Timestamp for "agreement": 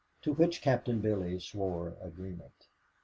2.01-2.65